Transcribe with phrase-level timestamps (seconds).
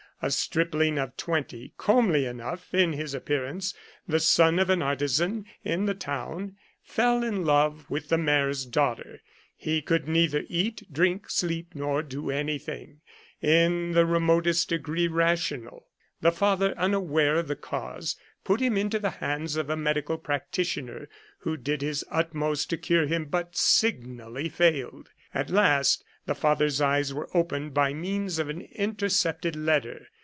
[0.23, 3.73] A stripling of twenty, comely enough in his appear ance,
[4.07, 9.19] the son of an artisan in the town, fell in love with the mayor's daughter.
[9.57, 13.01] He could neither eat, drink, sleep, nor do anything
[13.41, 15.87] in the remotest degree rational.
[16.21, 21.09] The father, unaware of the cause, put him into the hands of a medical practitioner,
[21.39, 25.09] who did his utmost to cure him, but signally failed.
[25.33, 30.07] At last the father's eyes were opened by means of an intercepted letter.